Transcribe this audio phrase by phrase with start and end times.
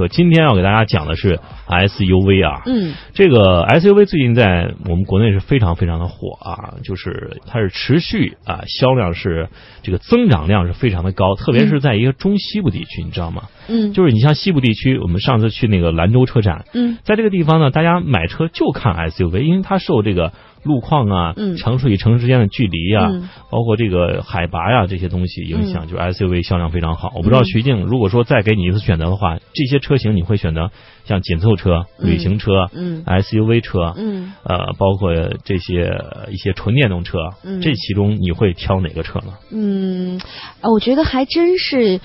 [0.00, 0.08] 车。
[0.08, 1.38] 今天要给大家讲的是
[1.68, 9.48] SUV 啊，嗯，这个 SUV 最近在我们国内是非常非常的火啊，就是它是持续啊销量是
[9.82, 13.44] 这个增长量是非常的高，特别是在一个中西部地区，你知道吗？
[13.68, 20.32] 嗯，就是你像西部地区，我们上次去那个兰州车展，嗯，在这个地方呢，大家买车就看 SUV，因为它受这个
[20.64, 27.12] 路况啊，嗯城市与城市之间的距离啊，嗯包括这个海拔呀、这些东西影响，嗯就是 SUV 销量非常好。
[27.14, 30.70] 我不知道嗯徐静，如果说再给你一次选择的话，这些车型你会选择
[31.04, 35.12] 像紧凑车、嗯旅行车、嗯 SUV 车，嗯呃，包括
[35.44, 39.34] 这些呃一些纯电动车，嗯这其中你会挑哪个车呢？
[39.50, 40.20] 嗯，
[40.60, 42.00] 啊，我觉得还真是。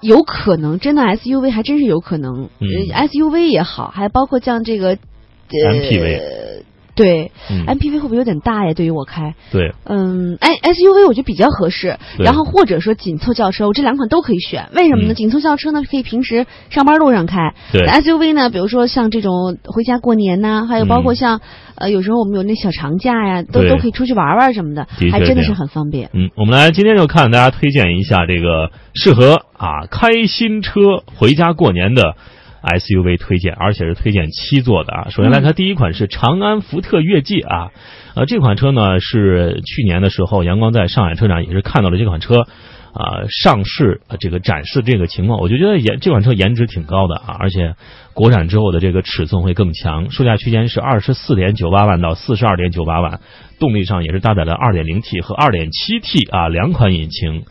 [0.00, 2.48] 有可能，真的 SUV 还真是有可能。
[2.60, 6.57] 嗯呃 SUV 也好，还包括像这个、呃、MPV
[6.98, 8.74] 对、嗯，MPV 会不会有点大呀？
[8.74, 14.68] 对于我开，对，嗯，哎，SUV 我觉得比较合适，然后或者说紧凑轿车，我这两款都可以选。
[14.74, 15.12] 为什么呢？
[15.12, 15.14] 嗯。
[15.14, 17.54] 紧凑轿车呢，可以平时上班路上开。
[17.72, 17.86] 对。
[17.86, 21.40] ；SUV 呢，比如说像这种回家过年呐、还有包括嗯像、
[21.76, 26.10] 呃，有时候我们有那小长假呀，都都可以出去玩玩什么的还真的是很方便。
[26.12, 30.80] 嗯，我们来今天就看大家推荐一下这个适合啊开新车
[31.16, 32.14] 回家过年的
[32.62, 35.08] SUV 推荐，而且是推荐七座的啊。
[35.10, 37.72] 首先来看第一款是长安福特悦界啊，
[38.14, 42.46] 呃这款车呢是去年的时候阳光在上海车展也是看到了这款车。
[42.90, 47.76] 啊，上市呃这个展示这个情况，我就觉得颜这款车颜值挺高的啊，而且
[48.12, 53.20] 国产之后的这个尺寸会更强，售价区间是二十四点九八万到四十二点九八万，
[53.60, 57.44] 动力上也是搭载了二点零 T 和二点七 T 啊两款引擎。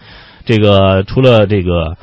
[0.44, 1.96] 这个除了这个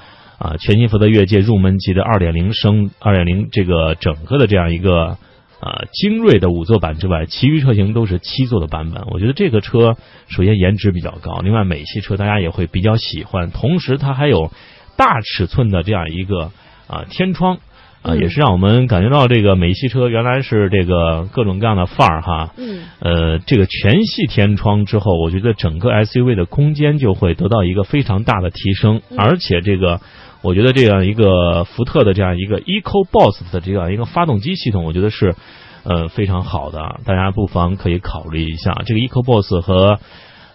[0.45, 5.17] 啊全新福特越界入门级的二点零升二点零这个整个的这样一个
[5.59, 9.05] 啊精锐的五座版之外，其余车型都是七座的版本。
[9.11, 9.97] 我觉得这个车
[10.29, 14.53] 首先颜值比较高，另外美系车大家也会比较喜欢，同时它还有
[14.99, 16.51] 大尺寸的这样一个
[16.89, 17.59] 啊天窗。
[18.05, 30.03] 啊，嗯也是让我们感觉到这个美系车原来是这个各种各样的范儿哈，嗯呃，这个全系天窗之后，我觉得整个 SUV 的空间就会得到一个非常大的提升，嗯而且这个，
[30.45, 35.35] 我觉得这样一个福特的这样一个 EcoBoost 的这样一个发动机系统，我觉得是
[35.83, 39.99] 呃非常好的，大家不妨可以考虑一下这个 EcoBoost 和。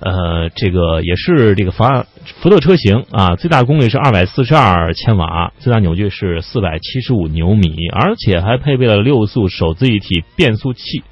[0.01, 11.03] 呃，这个也是这个法福特车型啊，最大功率是二百四十二千瓦，最大扭矩是四百七十五牛米，而且还配备了六速手自一体变速器，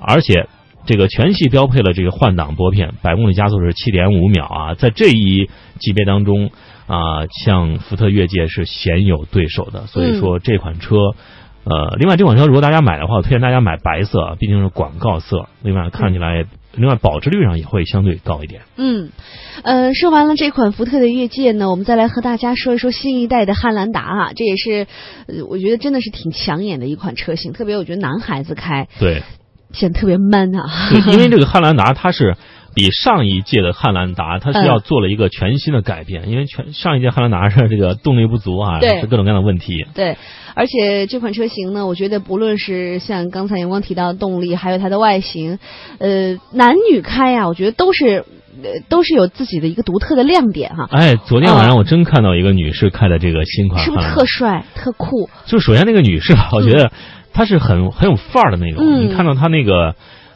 [0.00, 0.48] 而且
[0.86, 6.50] 这个全系标配了这个换挡拨片，百公里加速是七点五秒啊，在这一级别当中
[6.86, 10.96] 啊，像福特越界是鲜有对手的，所以说这款车。
[11.66, 15.48] 呃，另外这款车如果大家买的话，我推荐大家买白色，毕竟是广告色。
[15.62, 18.60] 另外看起来，另外保值率上也会相对高一点。
[18.76, 19.08] 嗯，
[19.62, 24.86] 呃，说完了这款福特的越界呢，我们再来和大家说一说新一代的汉兰达啊，这也是
[25.26, 29.22] 呃我觉得真的是挺抢眼的一款车型，特别我觉得男孩子开对，
[29.74, 30.64] 显得特别 man 啊。
[30.90, 32.36] 对，因为这个汉兰达它是
[32.74, 39.86] 比上一届的汉兰达，它是嗯要做了一个全新的改变，因为全上一届汉兰达是这个动力不足啊，是各种各样的问题。
[39.94, 40.16] 对，
[40.54, 45.58] 而且这款车型呢，我觉得不论是像刚才阳光提到的动力，还有它的外形，
[45.98, 48.24] 呃，男女开呀、我觉得都是
[48.62, 55.28] 呃都是有自己的一个独特的亮点哈、哎，昨天晚上我真看到一个女士开的这个新款是不是特帅、特酷？
[55.46, 56.90] 就首先那个女士吧，我觉得
[57.34, 58.82] 她是很很有范儿的那种。
[58.82, 59.94] 嗯你看到他那个，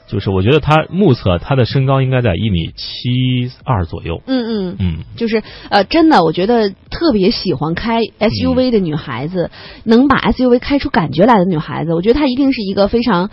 [0.09, 4.21] 就是我觉得他目测他的身高应该在一米七二左右。
[4.27, 4.77] 嗯嗯。
[4.79, 9.51] 嗯，就是呃，真的，我觉得特别喜欢开嗯 SUV 的女孩子，
[9.85, 13.31] 能把 SUV 开出感觉来的女孩子，我觉得她一定是一个非常，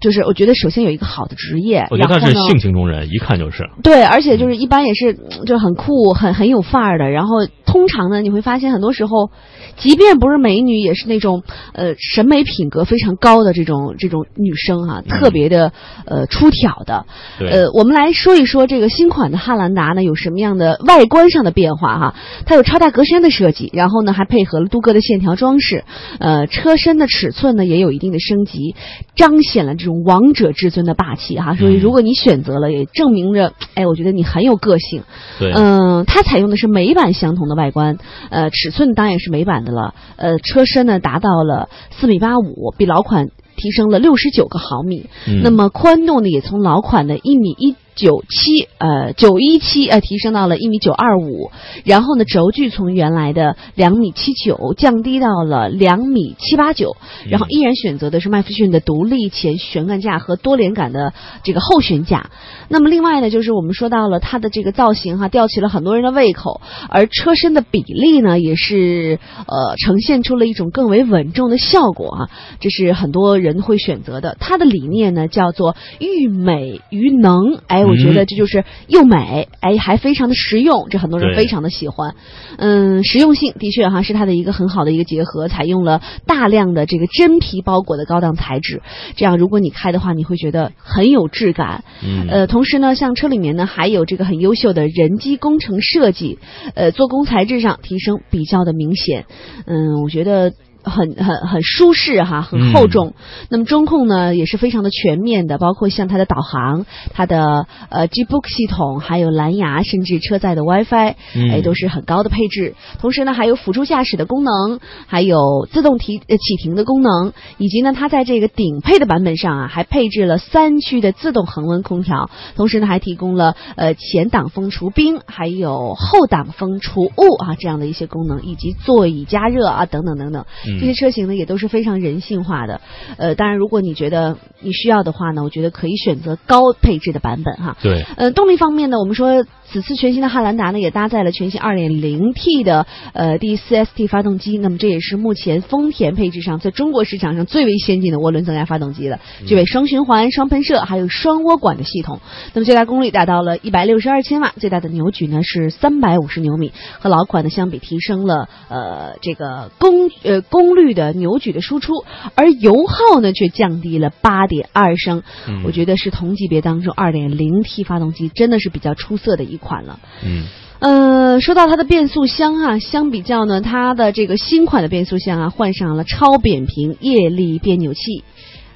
[0.00, 3.68] 就是我觉得首先有一个好的职业，我觉得他是性情中人，一看就是。
[3.82, 7.10] 对，而且就是一般也是嗯就很酷、很很有范儿的。
[7.10, 9.30] 然后通常呢，你会发现很多时候，
[9.76, 11.42] 即便不是美女，也是那种
[11.72, 15.72] 呃审美品格非常高的这种这种女生哈、特别的
[16.06, 17.06] 呃出挑的。
[17.38, 22.14] 对，呃，我们来说一说这个新款的汉兰达呢有什么样的外观上的变化哈？
[22.46, 25.84] 它有超大格栅的设计，然后呢还配合了镀铬的线条装饰，
[26.20, 28.74] 呃，车身的尺寸呢也有一定的升级，
[29.16, 31.54] 彰显了这种王者至尊的霸气哈。
[31.56, 35.02] 所以嗯如果你选择了，也证明着， 哎，我觉得你很有个性。
[35.38, 37.98] 对，嗯，它采用的是美版相同的外观，
[38.30, 45.08] 呃，尺寸当然也是美版的了，呃，车身呢达到了四米八五，比老款提升了六十九个毫米。
[45.26, 51.50] 嗯那么宽度呢，也从老款的一米一九七呃九一七呃提升到了一米九二五，
[51.84, 56.96] 然后呢轴距从原来的两米七九降低到了两米七八九，
[57.28, 61.12] 然后依然选择的是麦弗逊的独立前悬杆架和多连杆的
[61.42, 62.30] 这个后悬架。
[62.68, 72.30] 那么另外呢，就是我们说到了它的这个造型哈，吊起了很多人的胃口，而车身的比例呢，也是呃呈现出了一种更为稳重的效果啊，
[72.60, 74.36] 这是很多人会选择的。
[74.38, 82.14] 它的理念呢叫做欲美于能，哎，我觉得这就是又美，哎，还非常的实用，这很多人非常的喜欢。
[82.58, 88.82] 嗯，实用性的确哈是它的一个很好的一个结合，采用了大量的这个真皮包裹的高档材质，
[89.16, 91.84] 这样如果你开的话，你会觉得很有质感。
[92.04, 96.38] 嗯呃，同时呢，像车里面呢还有这个很优秀的人机工程设计，
[96.74, 99.26] 呃，做工材质上提升比较的明显。
[99.66, 100.52] 嗯，我觉得。
[100.82, 103.14] 很很很舒适哈，很厚重。
[103.50, 112.74] 那么中控呢也是非常的全面的，包括像它的导航、它的呃 G Book 系统，还有蓝牙，甚至车载的 WiFi，嗯哎，都是很高的配置。
[113.00, 130.44] 同时呢，还有辅助驾驶的功能，还有自动提呃启停的功能，以及呢，它在这个顶配的版本上啊，还配置了三区的自动恒温空调，同时呢，还提供了呃前挡风除冰，还有后挡风除雾啊这样的一些功能，以及座椅加热啊等等等等。
[130.68, 132.80] 嗯这些车型呢也都是非常人性化的。
[133.16, 137.76] 呃，当然，如果你觉得你需要的话呢，我觉得可以选择高配置的版本哈。
[137.82, 152.20] 对，呃，动力方面呢，我们说此次全新的汉兰达呢也搭载了全新 2.0T 的呃第四 ST 发动机，那么这也是目前丰田配置上在中国市场上最为先进的涡轮增压发动机了，具备双循环、双喷射还有双涡管的系统。
[152.54, 161.92] 那么最大功率达到了162千瓦，最大的扭矩呢是350牛米，和老款的相比提升了呃这个功呃功率的扭矩的输出，
[162.34, 165.22] 而油耗呢却降低了八点二升。
[165.48, 169.98] 嗯我觉得是同级别当中二点零 T 发动机真的是比较出色的一款了。
[170.24, 170.44] 嗯
[170.80, 178.22] 呃，说到它的变速箱啊，相比较呢，它的这个新款的变速箱啊，换上了超扁平液力变扭器。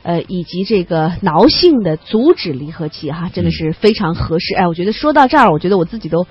[0.03, 4.57] 呃，以及这个挠性的阻止离合器哈、真的是非常合适。
[4.57, 6.27] 哎，我觉得说到这儿，我觉得我自己都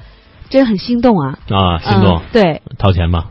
[0.49, 3.29] 真的很心动啊，啊，心动嗯，对，掏钱吧。